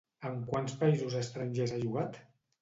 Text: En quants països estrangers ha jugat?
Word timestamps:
En 0.27 0.37
quants 0.51 0.73
països 0.79 1.17
estrangers 1.19 1.75
ha 1.77 1.79
jugat? 1.85 2.19